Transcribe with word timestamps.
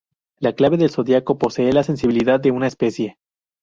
La 0.39 0.53
clave 0.53 0.77
del 0.77 0.89
zodiaco 0.89 1.37
posee 1.37 1.71
la 1.73 1.83
sensibilidad 1.83 2.39
de 2.39 2.49
una 2.49 2.65
especie. 2.65 3.19